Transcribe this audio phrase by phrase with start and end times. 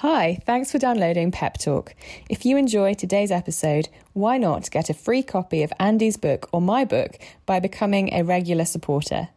[0.00, 1.94] Hi, thanks for downloading Pep Talk.
[2.28, 6.60] If you enjoy today's episode, why not get a free copy of Andy's book or
[6.60, 9.28] my book by becoming a regular supporter?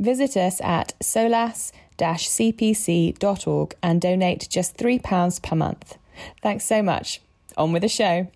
[0.00, 5.96] Visit us at solas-cpc.org and donate just £3 per month.
[6.42, 7.20] Thanks so much.
[7.56, 8.26] On with the show.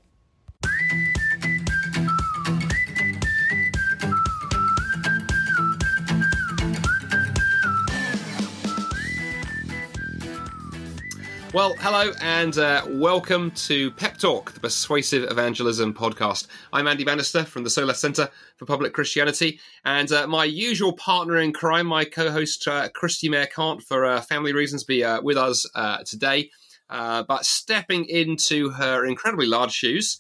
[11.52, 16.46] Well, hello and uh, welcome to Pep Talk, the Persuasive Evangelism podcast.
[16.72, 21.36] I'm Andy Bannister from the Solas Centre for Public Christianity, and uh, my usual partner
[21.36, 25.36] in crime, my co-host uh, Kristi Mair can't, for uh, family reasons, be uh, with
[25.36, 26.48] us uh, today.
[26.88, 30.18] but stepping into her incredibly large shoes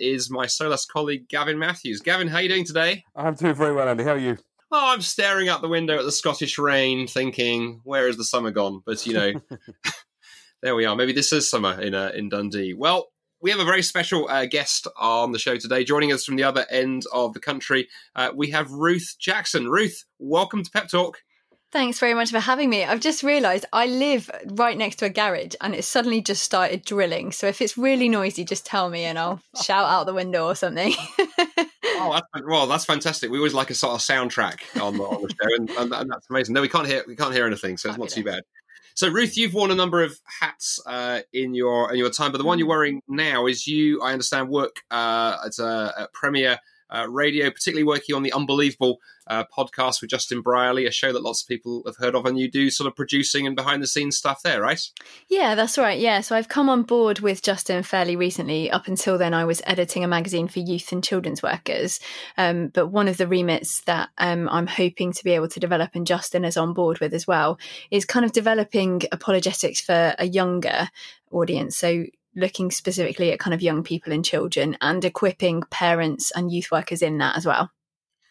[0.00, 2.00] is my Solas colleague Gavin Matthews.
[2.00, 3.04] Gavin, how are you doing today?
[3.14, 4.02] I'm doing very well, Andy.
[4.02, 4.36] How are you?
[4.72, 8.50] Oh, I'm staring out the window at the Scottish rain, thinking, "Where is the summer
[8.50, 9.32] gone?" But you know.
[10.66, 10.96] there we are.
[10.96, 12.74] Maybe this is summer in uh, in Dundee.
[12.74, 13.06] Well,
[13.40, 15.84] we have a very special uh, guest on the show today.
[15.84, 19.68] Joining us from the other end of the country, uh, we have Ruth Jackson.
[19.68, 21.18] Ruth, welcome to Pep Talk.
[21.70, 22.82] Thanks very much for having me.
[22.82, 26.84] I've just realised I live right next to a garage and it suddenly just started
[26.84, 27.30] drilling.
[27.30, 30.56] So if it's really noisy, just tell me and I'll shout out the window or
[30.56, 30.94] something.
[30.98, 33.30] oh, that's, well, that's fantastic.
[33.30, 36.10] We always like a sort of soundtrack on the, on the show, and, and, and,
[36.10, 36.54] that's amazing.
[36.54, 38.42] No, we can't hear we can't hear anything, so it's not too bad.
[38.96, 42.38] So Ruth, you've worn a number of hats uh, in your in your time, but
[42.38, 42.70] the one you're mm.
[42.70, 44.00] wearing now is you.
[44.00, 46.58] I understand work uh, at, a, at Premier
[46.90, 51.22] uh, Radio, particularly working on the Unbelievable uh, podcast with Justin Brierley, a show that
[51.22, 53.86] lots of people have heard of, and you do sort of producing and behind the
[53.86, 54.80] scenes stuff there, right?
[55.28, 55.98] Yeah, that's right.
[55.98, 58.70] Yeah, so I've come on board with Justin fairly recently.
[58.70, 61.98] Up until then, I was editing a magazine for youth and children's workers.
[62.36, 65.90] Um, but one of the remits that um, I'm hoping to be able to develop,
[65.94, 67.58] and Justin is on board with as well,
[67.90, 70.88] is kind of developing apologetics for a younger
[71.32, 71.76] audience.
[71.76, 72.04] So
[72.36, 77.02] looking specifically at kind of young people and children and equipping parents and youth workers
[77.02, 77.70] in that as well.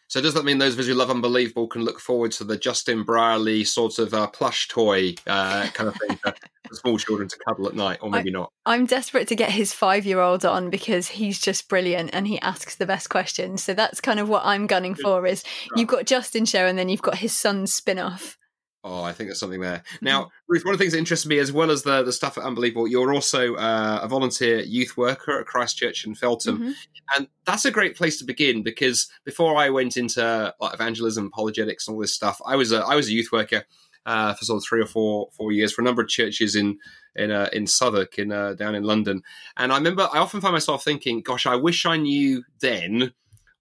[0.08, 2.56] So does that mean those of us who love Unbelievable can look forward to the
[2.56, 6.32] Justin Brierley sort of uh, plush toy uh, kind of thing for
[6.72, 8.52] small children to cuddle at night, or maybe I, not?
[8.64, 12.86] I'm desperate to get his five-year-old on because he's just brilliant and he asks the
[12.86, 13.64] best questions.
[13.64, 15.26] So that's kind of what I'm gunning for.
[15.26, 15.42] Is
[15.74, 18.38] you've got Justin show and then you've got his son's spin-off.
[18.88, 19.82] Oh, I think there's something there.
[20.00, 20.30] Now, mm-hmm.
[20.46, 22.44] Ruth, one of the things that interests me, as well as the, the stuff at
[22.44, 26.58] Unbelievable, you're also uh, a volunteer youth worker at Christchurch in Feltham.
[26.58, 26.70] Mm-hmm.
[27.16, 31.88] And that's a great place to begin because before I went into like, evangelism, apologetics,
[31.88, 33.64] and all this stuff, I was a, I was a youth worker
[34.06, 36.78] uh, for sort of three or four four years for a number of churches in
[37.16, 39.22] in uh, in Southwark, in uh, down in London.
[39.56, 43.12] And I remember I often find myself thinking, gosh, I wish I knew then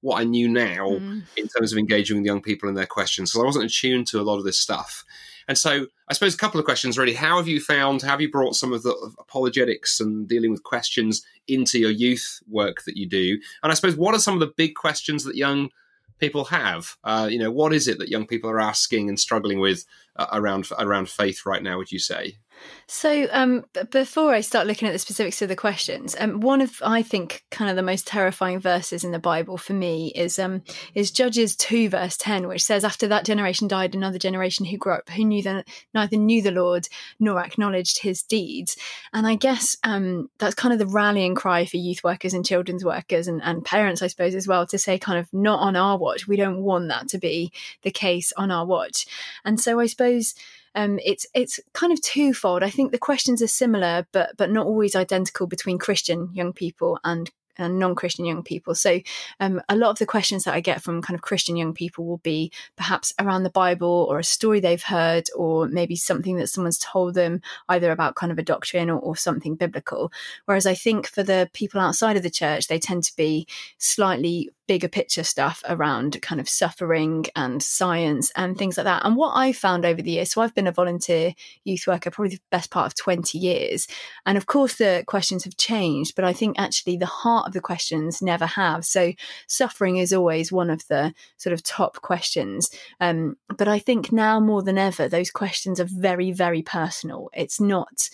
[0.06, 1.24] what I knew now mm.
[1.36, 3.32] in terms of engaging with young people and their questions.
[3.32, 5.04] So I wasn't attuned to a lot of this stuff.
[5.48, 7.16] And so I suppose a couple of questions really.
[7.16, 11.26] How have you found, have you brought some of the apologetics and dealing with questions
[11.48, 13.40] into your youth work that you do?
[13.64, 15.72] And I suppose what are some of the big questions that young
[16.20, 16.98] people have?
[17.04, 19.86] Uh, you know, what is it that young people are asking and struggling with
[20.18, 21.78] uh, around around faith right now?
[21.78, 22.38] Would you say?
[22.88, 26.76] So, um, before I start looking at the specifics of the questions, um, one of
[26.84, 30.62] I think kind of the most terrifying verses in the Bible for me is um,
[30.94, 34.94] is Judges two verse ten, which says, "After that generation died, another generation who grew
[34.94, 35.64] up who knew the,
[35.96, 36.88] neither knew the Lord
[37.20, 38.78] nor acknowledged His deeds."
[39.14, 42.86] And I guess um, that's kind of the rallying cry for youth workers and children's
[42.86, 45.98] workers and, and parents, I suppose, as well, to say, kind of, not on our
[45.98, 46.28] watch.
[46.28, 47.52] We don't want that to be
[47.82, 49.08] the case on our watch.
[49.44, 50.36] And so I suppose
[50.76, 52.64] um, it's it's kind of twofold.
[52.64, 57.00] I think the questions are similar, but but not always identical between Christian young people
[57.04, 59.00] and and non-christian young people so
[59.40, 62.06] um, a lot of the questions that i get from kind of christian young people
[62.06, 66.48] will be perhaps around the bible or a story they've heard or maybe something that
[66.48, 70.12] someone's told them either about kind of a doctrine or, or something biblical
[70.46, 73.48] whereas i think for the people outside of the church they tend to be
[73.78, 79.06] slightly bigger picture stuff around kind of suffering and science and things like that.
[79.06, 81.34] And what I found over the years, so I've been a volunteer
[81.64, 83.88] youth worker probably the best part of 20 years.
[84.26, 87.62] And of course, the questions have changed, but I think actually the heart of the
[87.62, 88.86] questions never have.
[88.86, 89.14] So
[89.48, 92.70] suffering is always one of the sort of top questions.
[93.00, 97.30] Um, but I think now more than ever, those questions are very, very personal.
[97.34, 98.10] It's not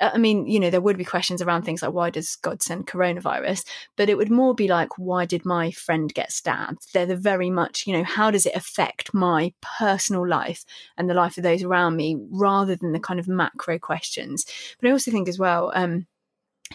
[0.00, 2.86] I mean, you know, there would be questions around things like why does God send
[2.86, 3.64] coronavirus?
[3.96, 6.92] But it would more be like, why did my friend get stabbed?
[6.92, 10.64] They're the very much, you know, how does it affect my personal life
[10.96, 14.46] and the life of those around me rather than the kind of macro questions.
[14.80, 16.06] But I also think as well, um,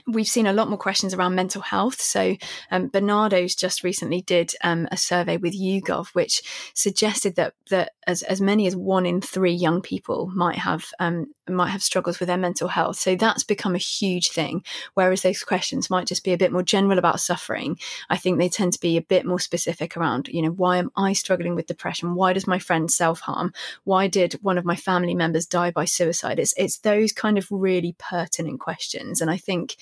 [0.08, 2.00] we've seen a lot more questions around mental health.
[2.00, 2.36] So,
[2.72, 6.42] um, Barnardo's just recently did um, a survey with YouGov, which
[6.74, 11.28] suggested that that as, as many as one in three young people might have um,
[11.50, 12.98] might have struggles with their mental health.
[12.98, 14.64] So that's become a huge thing.
[14.94, 17.78] Whereas those questions might just be a bit more general about suffering,
[18.10, 20.92] I think they tend to be a bit more specific around, you know, why am
[20.96, 22.16] I struggling with depression?
[22.16, 23.54] Why does my friend self harm?
[23.84, 26.40] Why did one of my family members die by suicide?
[26.40, 29.76] It's it's those kind of really pertinent questions, and I think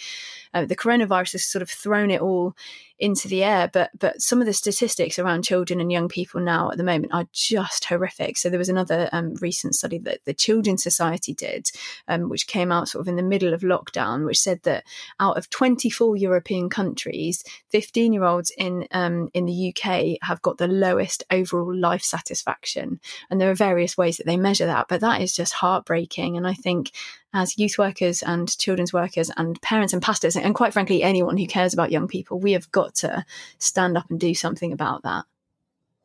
[0.53, 2.55] uh, the coronavirus has sort of thrown it all
[2.99, 3.69] into the air.
[3.71, 7.13] But but some of the statistics around children and young people now at the moment
[7.13, 8.37] are just horrific.
[8.37, 11.69] So there was another um, recent study that the Children's Society did,
[12.07, 14.83] um, which came out sort of in the middle of lockdown, which said that
[15.19, 20.57] out of 24 European countries, 15 year olds in um, in the UK have got
[20.57, 22.99] the lowest overall life satisfaction.
[23.29, 26.37] And there are various ways that they measure that, but that is just heartbreaking.
[26.37, 26.91] And I think
[27.33, 31.47] as youth workers and children's workers and parents and pastors, and quite frankly, anyone who
[31.47, 33.25] cares about young people, we have got to
[33.57, 35.25] stand up and do something about that.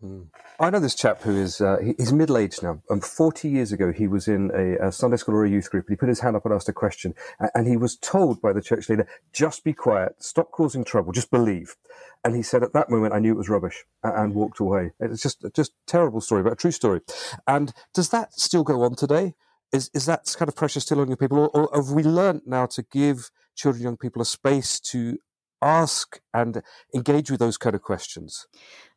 [0.02, 0.28] Mm.
[0.60, 2.80] I know this chap who is uh, he's middle aged now.
[2.88, 5.86] And 40 years ago, he was in a, a, Sunday school or a youth group,
[5.86, 7.14] and he put his hand up and asked a question,
[7.54, 11.30] and he was told by the church leader, "Just be quiet, stop causing trouble, just
[11.30, 11.76] believe."
[12.24, 14.92] And he said, "At that moment, I knew it was rubbish," and walked away.
[15.00, 17.00] It's just just terrible story, but a true story.
[17.46, 19.34] And does that still go on today?
[19.72, 22.42] is is that kind of pressure still on young people, or, or have we learned
[22.46, 25.18] now to give children, young people, a space to
[25.62, 26.62] ask and
[26.94, 28.46] engage with those kind of questions?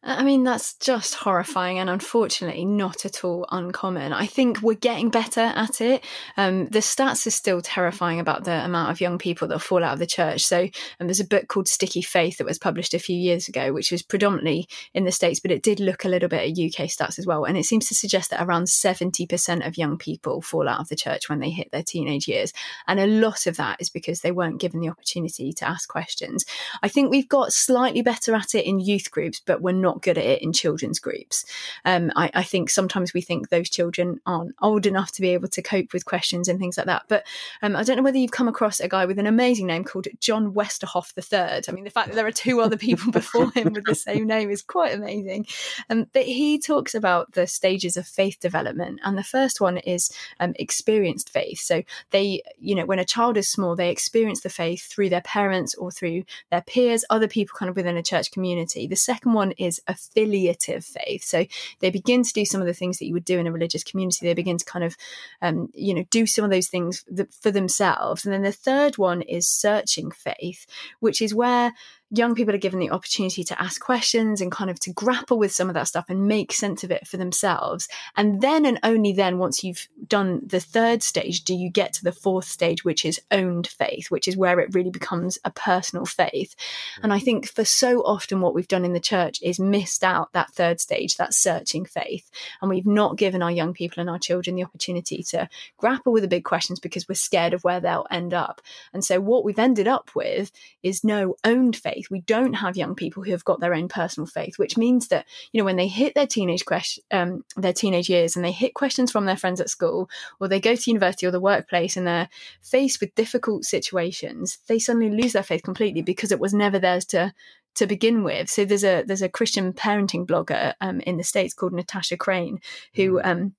[0.04, 4.14] I mean, that's just horrifying and unfortunately not at all uncommon.
[4.14, 6.04] I think we're getting better at it.
[6.38, 9.94] Um, the stats are still terrifying about the amount of young people that fall out
[9.94, 10.44] of the church.
[10.44, 10.62] So
[11.00, 13.92] um, there's a book called Sticky Faith that was published a few years ago, which
[13.92, 17.20] was predominantly in the States, but it did look a little bit at UK stats
[17.20, 17.44] as well.
[17.44, 20.96] And it seems to suggest that around 70% of young people fall out of the
[20.96, 22.54] church when they hit their teenage years.
[22.88, 26.44] And a lot of that is because they weren't given the opportunity to ask questions.
[26.82, 30.18] I think we've got slightly better at it in youth groups, but we're not good
[30.18, 31.46] at it in children's groups.
[31.86, 35.48] Um, I, I, think sometimes we think those children aren't old enough to be able
[35.50, 37.04] to cope with questions and things like that.
[37.08, 37.26] But
[37.62, 40.08] um, I don't know whether you've come across a guy with an amazing name called
[40.20, 41.64] John Westerhoff III.
[41.68, 44.28] I mean, the fact that there are two other people before him with the same
[44.28, 45.48] name is quite amazing.
[45.90, 50.12] Um, but he talks about the stages of faith development, and the first one is
[50.40, 51.60] um, experienced faith.
[51.60, 55.22] So they, you know, when a child is small, they experience the faith through their
[55.22, 58.88] parents or through their peers, other people kind of within a church community.
[58.88, 61.24] The second one is affiliative faith.
[61.24, 61.46] So
[61.80, 63.84] they begin to do some of the things that you would do in a religious
[63.84, 64.26] community.
[64.26, 64.98] They begin to kind of,
[65.42, 67.06] um, you know, do some of those things
[67.42, 68.26] for themselves.
[68.26, 70.66] And then the third one is searching faith,
[71.00, 71.74] which is where
[72.12, 75.52] young people are given the opportunity to ask questions and kind of to grapple with
[75.52, 77.88] some of that stuff and make sense of it for themselves.
[78.16, 82.04] And then and only then, once you've done the third stage, do you get to
[82.04, 86.06] the fourth stage, which is owned faith, which is where it really becomes a personal
[86.06, 86.56] faith.
[87.02, 87.24] And I mm.
[87.24, 90.80] think for so often, what we've done in the church is missed out that third
[90.80, 92.30] stage, that searching faith.
[92.62, 95.48] And we've not given our young people and our children the opportunity to
[95.78, 98.62] grapple with the big questions because we're scared of where they'll end up.
[98.94, 100.52] And so what we've ended up with
[100.84, 102.12] is no owned faith faith.
[102.12, 105.26] We don't have young people who have got their own personal faith, which means that
[105.52, 108.74] you know when they hit their teenage question, um, their teenage years, and they hit
[108.74, 110.10] questions from their friends at school,
[110.40, 112.30] or they go to university or the workplace, and they're
[112.62, 117.06] faced with difficult situations, they suddenly lose their faith completely because it was never theirs
[117.06, 117.34] to
[117.76, 118.50] to begin with.
[118.50, 122.60] So there's a there's a Christian parenting blogger um, in the states called Natasha Crain
[122.96, 123.26] who mm.
[123.26, 123.56] um,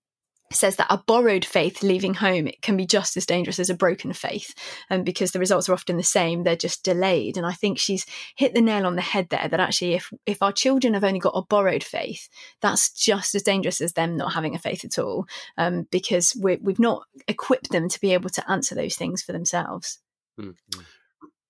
[0.55, 3.75] says that a borrowed faith leaving home it can be just as dangerous as a
[3.75, 4.55] broken faith
[4.91, 6.43] and because the results are often the same.
[6.43, 7.37] They're just delayed.
[7.37, 8.07] And i think she's
[8.37, 11.19] hit the nail on the head there that actually if if our children have only
[11.19, 12.29] got a borrowed faith
[12.61, 16.53] that's just as dangerous as them not having a faith at all um, because we
[16.53, 19.99] have we've not equipped them to be able to answer those things for themselves.
[20.41, 20.81] Mm-hmm.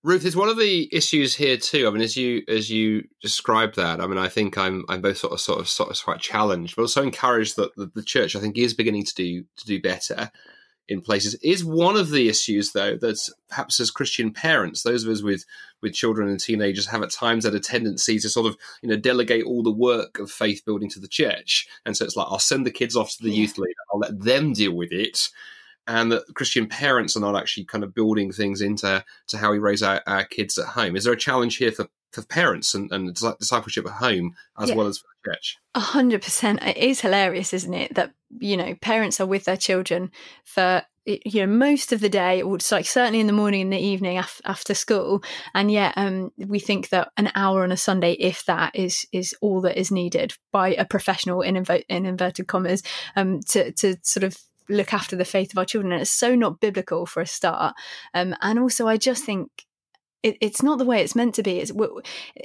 [0.05, 1.87] Ruth, is one of the issues here too.
[1.87, 5.19] I mean, as you as you describe that, I mean, I think I'm I'm both
[5.19, 8.35] sort of sort of sort of quite challenged, but also encouraged that the, the church
[8.35, 10.33] I think is beginning to do to do better
[10.89, 11.37] in places.
[11.37, 15.45] Is one of the issues though that perhaps as Christian parents, those of us with
[15.81, 18.97] with children and teenagers have at times had a tendency to sort of you know
[18.97, 22.41] delegate all the work of faith building to the church, and so it's like I'll
[22.41, 23.43] send the kids off to the yeah.
[23.43, 25.29] youth leader, I'll let them deal with it
[25.87, 29.59] and that Christian parents are not actually kind of building things into to how we
[29.59, 30.97] raise our, our kids at home.
[30.97, 34.77] Is there a challenge here for, for parents and, and discipleship at home as yeah.
[34.77, 35.59] well as for the church?
[35.75, 36.63] A hundred percent.
[36.63, 37.95] It is hilarious, isn't it?
[37.95, 40.11] That you know parents are with their children
[40.45, 43.79] for you know most of the day or like certainly in the morning and the
[43.79, 45.23] evening af- after school
[45.53, 49.35] and yet um, we think that an hour on a sunday if that is is
[49.41, 52.85] all that is needed by a professional in, invo- in inverted commas
[53.17, 54.37] um, to to sort of
[54.69, 55.93] look after the faith of our children.
[55.93, 57.75] And it's so not biblical for a start.
[58.15, 59.67] Um, and also, I just think
[60.23, 61.59] it, it's not the way it's meant to be.
[61.59, 61.73] It's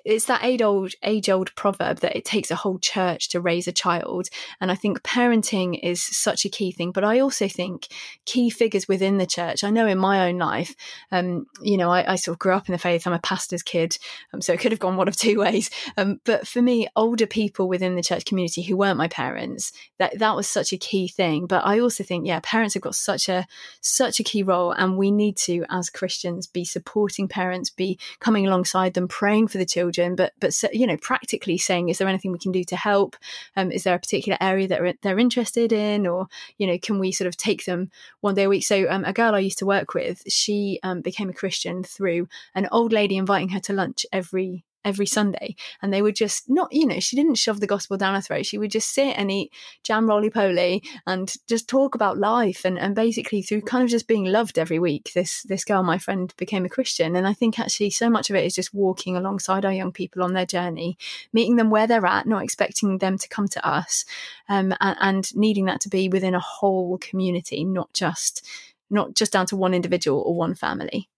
[0.03, 3.67] it's that age old age old proverb that it takes a whole church to raise
[3.67, 4.29] a child,
[4.59, 6.91] and I think parenting is such a key thing.
[6.91, 7.87] But I also think
[8.25, 9.63] key figures within the church.
[9.63, 10.75] I know in my own life,
[11.11, 13.05] um, you know, I, I, sort of grew up in the faith.
[13.05, 13.97] I'm a pastor's kid,
[14.33, 15.69] um, so it could have gone one of two ways.
[15.97, 20.17] Um, but for me, older people within the church community who weren't my parents, that
[20.17, 21.45] that was such a key thing.
[21.45, 23.45] But I also think, yeah, parents have got such a
[23.81, 27.99] such a key role, and we need to, as Christians, be supporting parents parents be
[28.19, 32.07] coming alongside them, praying for the children, but but you know practically saying, is there
[32.07, 33.15] anything we can do to help?
[33.55, 37.11] Um, is there a particular area that they're interested in, or you know, can we
[37.11, 37.89] sort of take them
[38.21, 38.65] one day a week?
[38.65, 42.27] So um, a girl I used to work with, she um, became a Christian through
[42.55, 45.55] an old lady inviting her to lunch every every Sunday.
[45.81, 48.45] And they would just not, you know, she didn't shove the gospel down her throat.
[48.45, 49.51] She would just sit and eat
[49.83, 52.63] jam roly poly and just talk about life.
[52.65, 55.97] And, and basically through kind of just being loved every week, this this girl, my
[55.97, 57.15] friend, became a Christian.
[57.15, 60.23] And I think actually so much of it is just walking alongside our young people
[60.23, 60.97] on their journey,
[61.33, 64.05] meeting them where they're at, not expecting them to come to us,
[64.49, 68.45] um, and, and needing that to be within a whole community, not just
[68.89, 71.09] not just down to one individual or one family.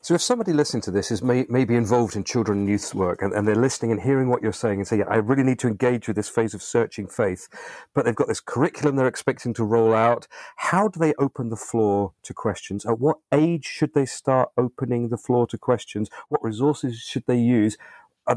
[0.00, 3.20] So if somebody listening to this is may, maybe involved in children and youth work
[3.20, 5.58] and, and, they're listening and hearing what you're saying and say, yeah, I really need
[5.58, 7.48] to engage with this phase of searching faith,
[7.94, 11.56] but they've got this curriculum they're expecting to roll out, how do they open the
[11.56, 12.86] floor to questions?
[12.86, 16.08] At what age should they start opening the floor to questions?
[16.28, 17.76] What resources should they use?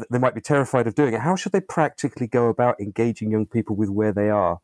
[0.09, 1.21] They might be terrified of doing it.
[1.21, 4.61] How should they practically go about engaging young people with where they are?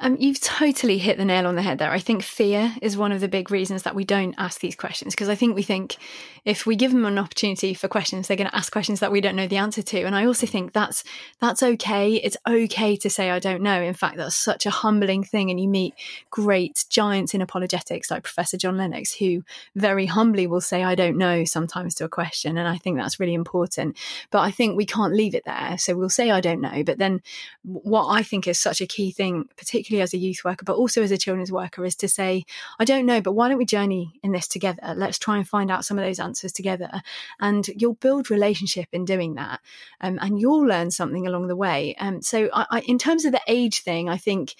[0.00, 1.92] Um, you've totally hit the nail on the head there.
[1.92, 5.14] I think fear is one of the big reasons that we don't ask these questions
[5.14, 5.96] because I think we think
[6.44, 9.20] if we give them an opportunity for questions, they're going to ask questions that we
[9.20, 10.02] don't know the answer to.
[10.02, 11.04] And I also think that's
[11.40, 12.14] that's okay.
[12.14, 13.80] It's okay to say I don't know.
[13.80, 15.48] In fact, that's such a humbling thing.
[15.50, 15.94] And you meet
[16.28, 19.44] great giants in apologetics like Professor John Lennox, who
[19.76, 22.58] very humbly will say I don't know sometimes to a question.
[22.58, 23.96] And I think that's really important.
[24.32, 25.78] But I think we can't leave it there.
[25.78, 26.82] So we'll say I don't know.
[26.82, 27.22] But then
[27.62, 30.76] what I think is such a key thing, particularly particularly as a youth worker, but
[30.76, 32.44] also as a children's worker, is to say,
[32.78, 34.80] I don't know, but why don't we journey in this together?
[34.96, 37.02] Let's try and find out some of those answers together.
[37.38, 39.60] And you'll build relationship in doing that.
[40.00, 41.94] Um, and you'll learn something along the way.
[41.98, 44.54] Um, so, I, I, in terms of the age thing, I think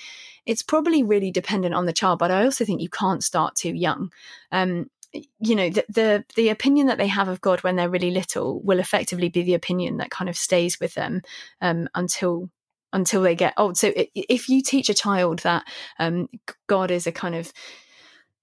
[0.44, 3.72] it's probably really dependent on the child, but I also think you can't start too
[3.72, 4.12] young.
[4.52, 4.90] Um,
[5.38, 8.60] you know the, the, the opinion that they have of God when they're really little
[8.62, 11.22] will effectively be the opinion that kind of stays with them
[11.60, 12.50] um, until
[12.94, 13.76] until they get old.
[13.76, 15.64] So if you teach a child that
[15.98, 16.28] um,
[16.66, 17.52] God is a kind of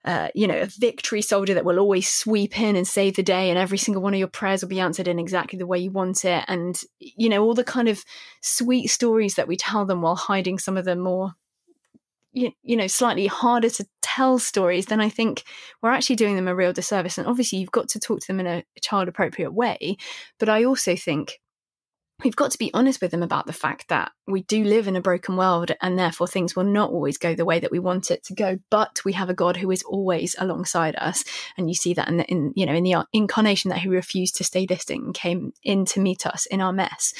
[0.03, 3.49] uh, you know, a victory soldier that will always sweep in and save the day,
[3.49, 5.91] and every single one of your prayers will be answered in exactly the way you
[5.91, 6.43] want it.
[6.47, 8.03] And, you know, all the kind of
[8.41, 11.33] sweet stories that we tell them while hiding some of the more,
[12.33, 15.43] you, you know, slightly harder to tell stories, then I think
[15.83, 17.19] we're actually doing them a real disservice.
[17.19, 19.97] And obviously, you've got to talk to them in a child appropriate way.
[20.39, 21.40] But I also think
[22.23, 24.95] we've got to be honest with them about the fact that we do live in
[24.95, 28.11] a broken world and therefore things will not always go the way that we want
[28.11, 31.23] it to go but we have a god who is always alongside us.
[31.57, 34.35] And you see that in, the, in you know in the incarnation that he refused
[34.37, 37.13] to stay distant and came in to meet us in our mess.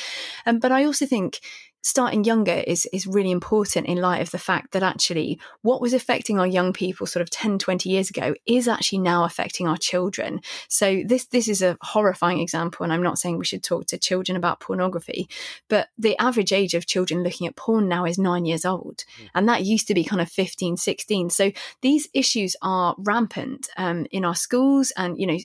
[0.45, 1.39] Um, but i also think
[1.81, 5.93] starting younger is is really important in light of the fact that actually what was
[5.93, 9.77] affecting our young people sort of 10 20 years ago is actually now affecting our
[9.77, 13.87] children so this this is a horrifying example and I'm not saying we should talk
[13.87, 15.27] to children about pornography
[15.69, 19.27] but the average age of children looking at porn now is 9 years old mm.
[19.33, 24.05] and that used to be kind of 15 16 so these issues are rampant um,
[24.11, 25.37] in our schools and you know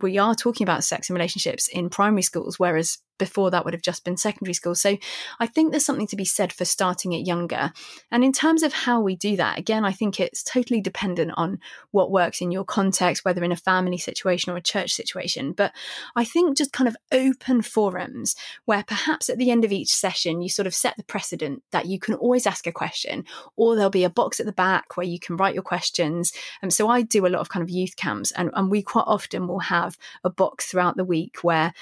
[0.00, 3.82] we are talking about sex and relationships in primary schools, whereas before that would have
[3.82, 4.74] just been secondary school.
[4.74, 4.96] So
[5.40, 7.72] I think there's something to be said for starting it younger.
[8.10, 11.58] And in terms of how we do that, again, I think it's totally dependent on
[11.90, 15.52] what works in your context, whether in a family situation or a church situation.
[15.52, 15.72] But
[16.16, 20.42] I think just kind of open forums where perhaps at the end of each session,
[20.42, 23.24] you sort of set the precedent that you can always ask a question,
[23.56, 26.32] or there'll be a box at the back where you can write your questions.
[26.62, 29.04] And so I do a lot of kind of youth camps, and, and we quite
[29.06, 31.72] often will have a box throughout the week where,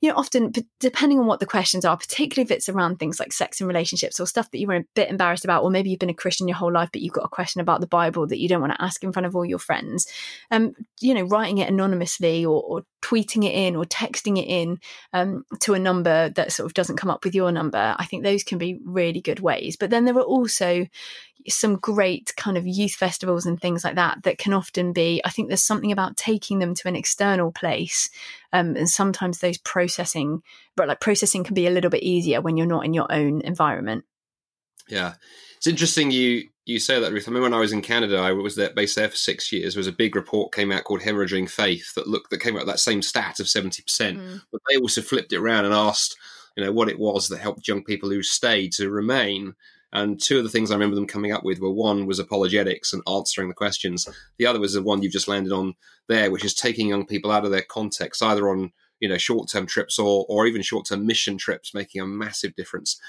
[0.00, 3.32] you know, often depending on what the questions are, particularly if it's around things like
[3.32, 6.00] sex and relationships or stuff that you were a bit embarrassed about, or maybe you've
[6.00, 8.40] been a Christian your whole life, but you've got a question about the Bible that
[8.40, 10.06] you don't want to ask in front of all your friends,
[10.50, 14.78] um, you know, writing it anonymously or, or tweeting it in or texting it in
[15.12, 18.22] um, to a number that sort of doesn't come up with your number, I think
[18.22, 19.76] those can be really good ways.
[19.76, 20.86] But then there are also
[21.48, 25.30] some great kind of youth festivals and things like that that can often be, I
[25.30, 28.10] think there's something about taking them to an external place.
[28.52, 30.42] Um, and sometimes those processing,
[30.76, 33.40] but like processing can be a little bit easier when you're not in your own
[33.42, 34.04] environment.
[34.88, 35.14] Yeah,
[35.56, 37.28] it's interesting you you say that, Ruth.
[37.28, 39.74] I mean, when I was in Canada, I was there, based there for six years.
[39.74, 42.66] There was a big report came out called "Hemorrhaging Faith" that looked that came out
[42.66, 44.40] that same stat of seventy percent, mm.
[44.52, 46.16] but they also flipped it around and asked,
[46.56, 49.54] you know, what it was that helped young people who stayed to remain.
[49.92, 52.92] And two of the things I remember them coming up with were one was apologetics
[52.92, 54.08] and answering the questions.
[54.38, 55.74] The other was the one you've just landed on
[56.08, 59.48] there, which is taking young people out of their context, either on you know short
[59.48, 63.00] term trips or or even short term mission trips, making a massive difference.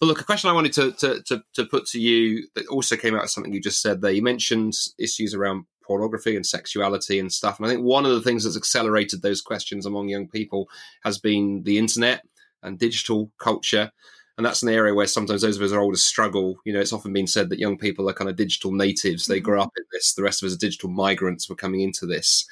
[0.00, 2.96] But look, a question I wanted to, to, to, to put to you that also
[2.96, 4.12] came out of something you just said there.
[4.12, 7.58] You mentioned issues around pornography and sexuality and stuff.
[7.58, 10.68] And I think one of the things that's accelerated those questions among young people
[11.02, 12.22] has been the internet
[12.62, 13.90] and digital culture.
[14.38, 16.60] And that's an area where sometimes those of us are older struggle.
[16.64, 19.26] You know, it's often been said that young people are kind of digital natives.
[19.26, 20.14] They grow up in this.
[20.14, 21.50] The rest of us are digital migrants.
[21.50, 22.46] We're coming into this.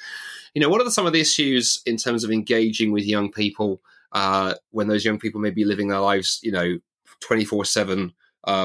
[0.53, 3.81] You know, what are some of the issues in terms of engaging with young people
[4.11, 6.77] uh, when those young people may be living their lives, you know,
[7.21, 8.13] 24 uh, 7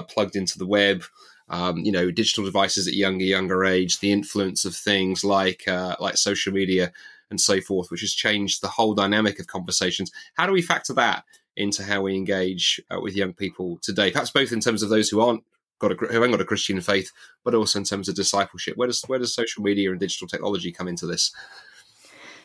[0.08, 1.04] plugged into the web.
[1.48, 5.96] Um, you know, digital devices at younger, younger age, the influence of things like uh,
[6.00, 6.92] like social media
[7.30, 10.10] and so forth, which has changed the whole dynamic of conversations.
[10.34, 11.24] How do we factor that
[11.56, 14.10] into how we engage uh, with young people today?
[14.10, 15.44] Perhaps both in terms of those who aren't
[15.78, 17.10] got a, who haven't got a Christian faith,
[17.44, 18.76] but also in terms of discipleship.
[18.76, 21.32] Where does where does social media and digital technology come into this?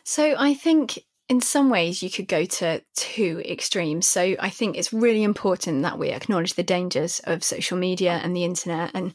[0.04, 4.08] So I think in some ways you could go to two extremes.
[4.08, 8.36] So i think it's really important that we acknowledge the dangers of social media and
[8.36, 9.14] the internet and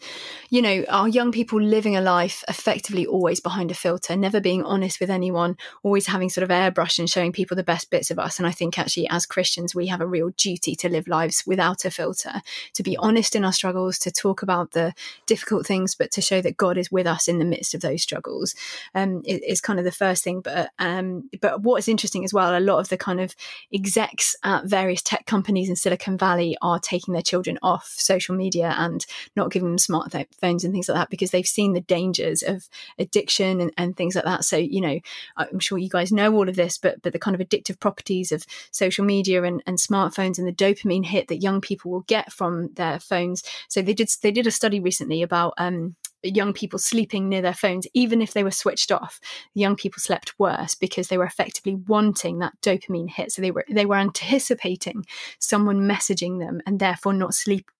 [0.51, 4.63] you know our young people living a life effectively always behind a filter never being
[4.65, 8.19] honest with anyone always having sort of airbrush and showing people the best bits of
[8.19, 8.39] us.
[8.39, 11.85] And i think actually as christians we have a real duty to live lives without
[11.85, 12.43] a filter
[12.75, 14.95] to be honest in our struggles to talk about the
[15.27, 18.03] difficult things but to show that god is with us in the midst of those
[18.03, 18.55] struggles.
[18.95, 22.35] Um, is kind of the first thing but um, but what is interesting interesting as
[22.35, 22.59] well.
[22.59, 23.37] A lot of the kind of
[23.73, 28.75] execs at various tech companies in Silicon Valley are taking their children off social media
[28.77, 29.07] and
[29.37, 32.69] not giving them smartphones and things like that because they've seen the dangers of
[32.99, 34.45] addiction and, and things like that.
[34.45, 34.99] So, you know,
[35.37, 38.33] I'm sure you guys know all of this, but but the kind of addictive properties
[38.33, 42.33] of social media and, and smartphones and the dopamine hit that young people will get
[42.33, 43.45] from their phones.
[43.69, 47.55] So they did they did a study recently about um, young people sleeping near their
[47.55, 49.21] phones, even if they were switched off,
[49.55, 53.33] young people slept worse because they were effectively wanting that dopamine hit.
[53.33, 55.05] So they were they were anticipating
[55.39, 57.71] someone messaging them and therefore not sleep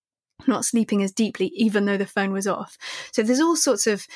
[0.47, 2.77] not sleeping as deeply, even though the phone was off.
[3.13, 4.07] So there's all sorts of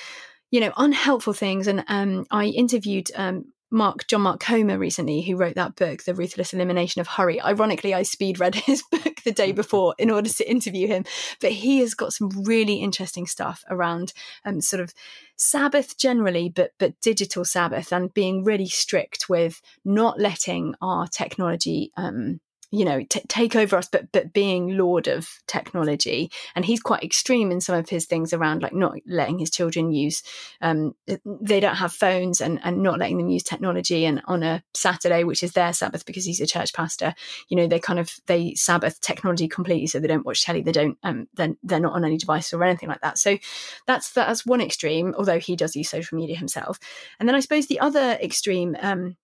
[0.51, 5.37] you know unhelpful things and um, i interviewed um, Mark John Mark Comer recently, who
[5.37, 7.40] wrote that book, The Ruthless Elimination of Hurry.
[7.40, 11.05] Ironically, I speed read his book the day before in order to interview him,
[11.40, 14.12] but he has got some really interesting stuff around
[14.44, 14.94] um, sort of
[15.37, 21.92] Sabbath generally, but but digital Sabbath and being really strict with not letting our technology
[21.96, 26.31] um, you know t- take over us but but being lord of technology.
[26.55, 29.92] And he's quite extreme in some of his things around like not letting his children
[29.92, 30.22] use
[30.61, 34.05] um they don't have phones and and not letting them use technology.
[34.05, 37.14] And on a saturday which is their sabbath because he's a church pastor
[37.48, 40.72] you know they kind of they sabbath technology completely so they don't watch telly they
[40.72, 43.18] don't um then they're, they're not on any device or anything like that.
[43.18, 43.38] So
[43.87, 46.79] that's that's one extreme although he does use social media himself.
[47.18, 49.16] And then i suppose the other extreme um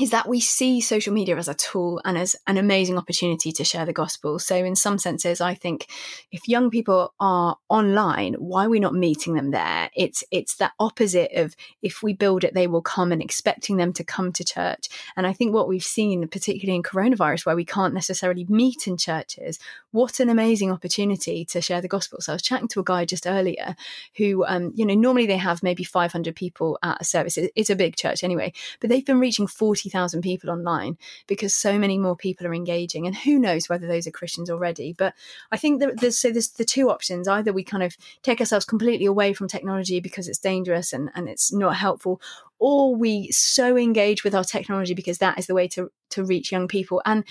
[0.00, 3.64] is that we see social media as a tool and as an amazing opportunity to
[3.64, 4.38] share the gospel.
[4.38, 5.88] So, in some senses, I think
[6.30, 9.90] if young people are online, why are we not meeting them there?
[9.96, 13.92] It's it's that opposite of if we build it, they will come and expecting them
[13.94, 14.88] to come to church.
[15.16, 18.96] And I think what we've seen, particularly in coronavirus, where we can't necessarily meet in
[18.96, 19.58] churches,
[19.90, 22.20] what an amazing opportunity to share the gospel.
[22.20, 23.74] So, I was chatting to a guy just earlier
[24.16, 27.36] who, um, you know, normally they have maybe 500 people at a service.
[27.36, 31.78] It's a big church anyway, but they've been reaching 40 40,000 people online because so
[31.78, 33.06] many more people are engaging.
[33.06, 34.92] And who knows whether those are Christians already.
[34.92, 35.14] But
[35.50, 37.26] I think that there's, so there's the two options.
[37.26, 41.28] Either we kind of take ourselves completely away from technology because it's dangerous and, and
[41.28, 42.20] it's not helpful,
[42.58, 46.52] or we so engage with our technology because that is the way to, to reach
[46.52, 47.00] young people.
[47.06, 47.24] And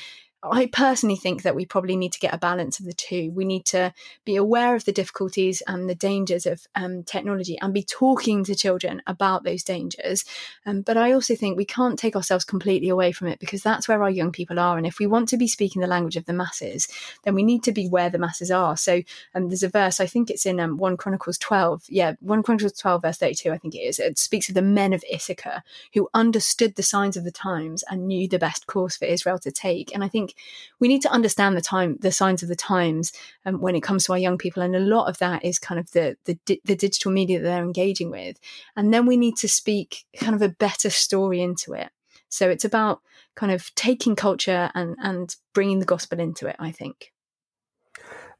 [0.43, 3.31] I personally think that we probably need to get a balance of the two.
[3.31, 3.91] We need to
[4.23, 8.53] be aware of the difficulties and the dangers of um, technology and be talking to
[8.53, 10.25] children about those dangers.
[10.63, 13.87] Um, but I also think we can't take ourselves completely away from it because that's
[13.87, 14.77] where our young people are.
[14.77, 16.87] And if we want to be speaking the language of the masses,
[17.23, 18.77] then we need to be where the masses are.
[18.77, 19.01] So
[19.33, 21.85] um, there's a verse, I think it's in um, 1 Chronicles 12.
[21.89, 23.97] Yeah, 1 Chronicles 12, verse 32, I think it is.
[23.97, 25.63] It speaks of the men of Issachar
[25.95, 29.51] who understood the signs of the times and knew the best course for Israel to
[29.51, 29.93] take.
[29.95, 30.26] And I think
[30.79, 33.11] we need to understand the time, the signs of the times
[33.45, 35.79] um, when it comes to our young people, and a lot of that is kind
[35.79, 38.39] of the, the the digital media that they're engaging with,
[38.75, 41.89] and then we need to speak kind of a better story into it.
[42.29, 43.01] So it's about
[43.35, 46.55] kind of taking culture and and bringing the gospel into it.
[46.59, 47.11] I think.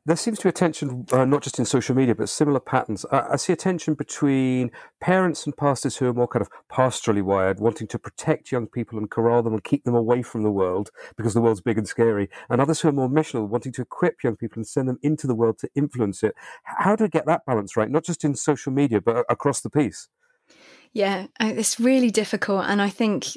[0.08, 3.06] There seems to be a tension, uh, not just in social media, but similar patterns.
[3.12, 7.60] I see a tension between parents and pastors who are more kind of pastorally wired,
[7.60, 10.92] wanting to protect young people and corral them and keep them away from the world
[11.18, 14.24] because the world's big and scary, and others who are more missional, wanting to equip
[14.24, 16.36] young people and send them into the world to influence it.
[16.64, 19.70] How do we get that balance right, not just in social media, but across the
[19.70, 20.08] piece?
[20.98, 23.28] Yeah, it's really difficult, and I think,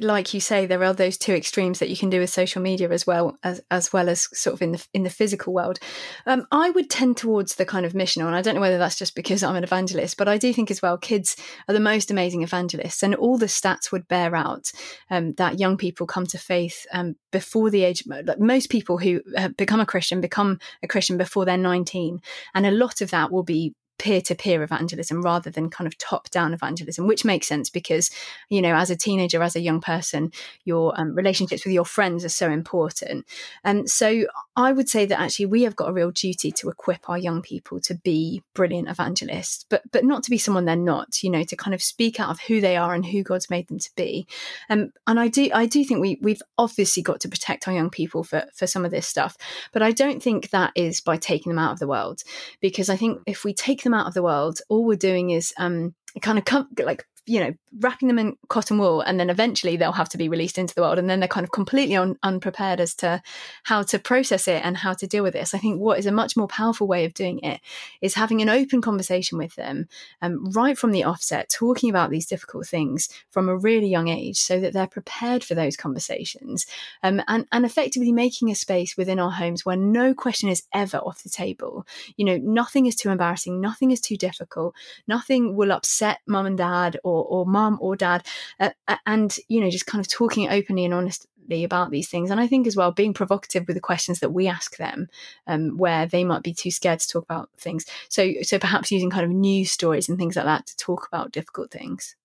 [0.00, 2.88] like you say, there are those two extremes that you can do with social media
[2.90, 5.80] as well as as well as sort of in the in the physical world.
[6.26, 8.96] Um, I would tend towards the kind of missional, and I don't know whether that's
[8.96, 12.12] just because I'm an evangelist, but I do think as well, kids are the most
[12.12, 14.70] amazing evangelists, and all the stats would bear out
[15.10, 18.04] um, that young people come to faith um, before the age.
[18.06, 19.22] Like most people who
[19.56, 22.20] become a Christian become a Christian before they're 19,
[22.54, 25.98] and a lot of that will be peer to peer evangelism rather than kind of
[25.98, 28.10] top down evangelism, which makes sense because,
[28.48, 30.32] you know, as a teenager, as a young person,
[30.64, 33.26] your um, relationships with your friends are so important.
[33.64, 37.08] And so I would say that actually we have got a real duty to equip
[37.08, 41.22] our young people to be brilliant evangelists, but but not to be someone they're not,
[41.22, 43.68] you know, to kind of speak out of who they are and who God's made
[43.68, 44.26] them to be.
[44.70, 47.90] Um, and I do I do think we we've obviously got to protect our young
[47.90, 49.36] people for for some of this stuff,
[49.72, 52.22] but I don't think that is by taking them out of the world
[52.60, 55.52] because I think if we take them out of the world, all we're doing is
[55.58, 59.76] um, kind of com- like you know, wrapping them in cotton wool, and then eventually
[59.76, 62.16] they'll have to be released into the world, and then they're kind of completely un-
[62.22, 63.22] unprepared as to
[63.64, 65.52] how to process it and how to deal with this.
[65.52, 67.60] I think what is a much more powerful way of doing it
[68.00, 69.88] is having an open conversation with them
[70.22, 74.38] um, right from the offset, talking about these difficult things from a really young age,
[74.38, 76.66] so that they're prepared for those conversations,
[77.02, 80.96] um, and and effectively making a space within our homes where no question is ever
[80.98, 81.86] off the table.
[82.16, 84.74] You know, nothing is too embarrassing, nothing is too difficult,
[85.06, 88.26] nothing will upset mum and dad or or, or mum or dad,
[88.60, 88.70] uh,
[89.06, 91.28] and you know, just kind of talking openly and honestly
[91.64, 92.30] about these things.
[92.30, 95.08] And I think as well, being provocative with the questions that we ask them,
[95.46, 97.86] um, where they might be too scared to talk about things.
[98.08, 101.32] So, so perhaps using kind of news stories and things like that to talk about
[101.32, 102.16] difficult things.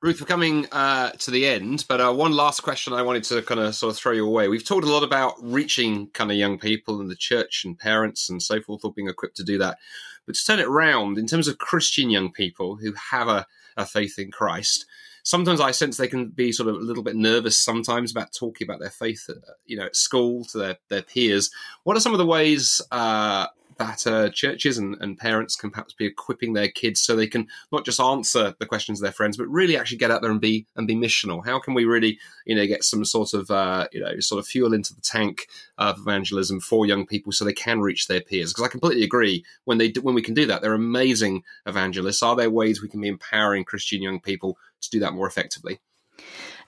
[0.00, 3.42] Ruth, we're coming uh, to the end, but uh, one last question I wanted to
[3.42, 4.46] kind of sort of throw you away.
[4.46, 8.30] We've talked a lot about reaching kind of young people and the church and parents
[8.30, 9.78] and so forth, or being equipped to do that.
[10.26, 13.46] But to turn it around, in terms of Christian young people who have a
[13.78, 14.84] a faith in Christ.
[15.22, 18.66] Sometimes I sense they can be sort of a little bit nervous sometimes about talking
[18.66, 19.36] about their faith, at,
[19.66, 21.50] you know, at school to their, their peers.
[21.84, 23.46] What are some of the ways uh,
[23.78, 27.46] that uh, churches and, and, parents can perhaps be equipping their kids so they can
[27.72, 30.40] not just answer the questions of their friends, but really actually get out there and
[30.40, 31.44] be and be missional.
[31.44, 34.46] How can we really, you know, get some sort of uh, you know sort of
[34.46, 38.52] fuel into the tank of evangelism for young people so they can reach their peers?
[38.52, 42.22] Because I completely agree when they do, when we can do that, they're amazing evangelists.
[42.22, 45.80] Are there ways we can be empowering Christian young people to do that more effectively?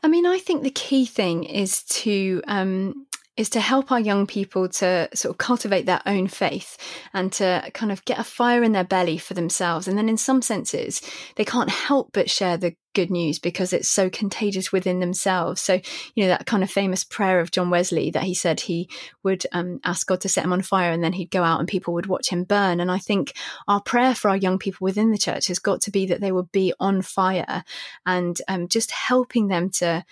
[0.02, 3.06] I mean, I think the key thing is to um,
[3.40, 6.76] is to help our young people to sort of cultivate their own faith
[7.14, 9.88] and to kind of get a fire in their belly for themselves.
[9.88, 11.00] And then, in some senses,
[11.36, 15.62] they can't help but share the good news because it's so contagious within themselves.
[15.62, 15.80] So,
[16.14, 18.90] you know, that kind of famous prayer of John Wesley that he said he
[19.22, 21.68] would um, ask God to set him on fire and then he'd go out and
[21.68, 22.78] people would watch him burn.
[22.78, 23.32] And I think
[23.66, 26.32] our prayer for our young people within the church has got to be that they
[26.32, 27.64] would be on fire
[28.04, 30.04] and um, just helping them to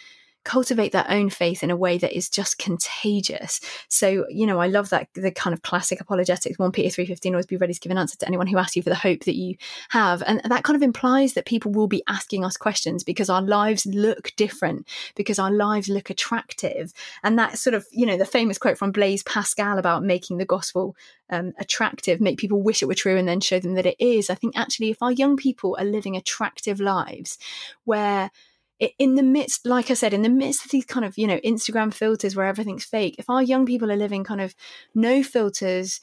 [0.48, 3.60] cultivate their own faith in a way that is just contagious.
[3.88, 7.44] So, you know, I love that the kind of classic apologetics, 1 Peter 3.15, always
[7.44, 9.36] be ready to give an answer to anyone who asks you for the hope that
[9.36, 9.56] you
[9.90, 10.22] have.
[10.26, 13.84] And that kind of implies that people will be asking us questions because our lives
[13.84, 16.94] look different, because our lives look attractive.
[17.22, 20.46] And that sort of, you know, the famous quote from Blaise Pascal about making the
[20.46, 20.96] gospel
[21.28, 24.30] um, attractive, make people wish it were true, and then show them that it is.
[24.30, 27.36] I think actually, if our young people are living attractive lives
[27.84, 28.30] where
[28.98, 31.38] in the midst, like I said, in the midst of these kind of, you know,
[31.38, 34.54] Instagram filters where everything's fake, if our young people are living kind of
[34.94, 36.00] no filters,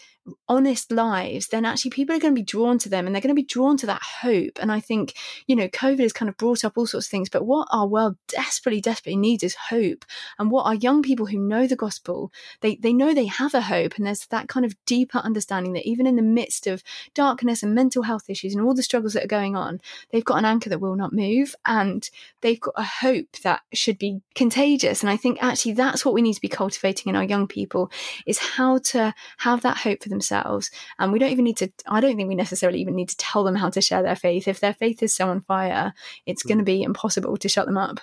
[0.47, 3.35] honest lives, then actually people are going to be drawn to them and they're going
[3.35, 4.57] to be drawn to that hope.
[4.59, 5.13] And I think,
[5.47, 7.87] you know, COVID has kind of brought up all sorts of things, but what our
[7.87, 10.05] world desperately, desperately needs is hope.
[10.39, 13.61] And what our young people who know the gospel, they, they know they have a
[13.61, 13.97] hope.
[13.97, 16.83] And there's that kind of deeper understanding that even in the midst of
[17.13, 19.79] darkness and mental health issues and all the struggles that are going on,
[20.11, 22.09] they've got an anchor that will not move and
[22.41, 25.01] they've got a hope that should be contagious.
[25.01, 27.91] And I think actually that's what we need to be cultivating in our young people
[28.25, 30.71] is how to have that hope for them themselves.
[30.99, 33.43] And we don't even need to, I don't think we necessarily even need to tell
[33.43, 34.47] them how to share their faith.
[34.47, 35.93] If their faith is so on fire,
[36.25, 37.99] it's going to be impossible to shut them up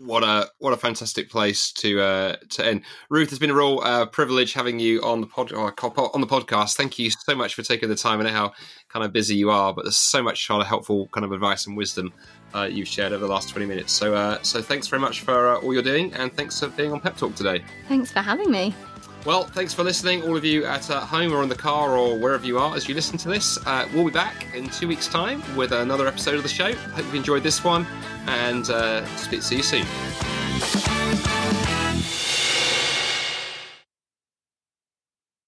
[0.00, 2.82] what a what a fantastic place to uh, to end.
[3.10, 6.74] Ruth, it's been a real uh, privilege having you on the pod on the podcast.
[6.74, 8.20] Thank you so much for taking the time.
[8.20, 8.52] I know how
[8.88, 11.66] kind of busy you are, but there's so much kind of helpful kind of advice
[11.66, 12.12] and wisdom
[12.54, 13.92] uh, you've shared over the last 20 minutes.
[13.92, 16.92] So uh, so thanks very much for uh, all you're doing, and thanks for being
[16.92, 17.62] on Pep Talk today.
[17.88, 18.74] Thanks for having me.
[19.26, 22.16] Well, thanks for listening, all of you at uh, home or in the car or
[22.16, 23.58] wherever you are as you listen to this.
[23.66, 26.72] Uh, we'll be back in two weeks' time with another episode of the show.
[26.72, 27.86] Hope you've enjoyed this one
[28.26, 30.99] and uh, speak to you soon.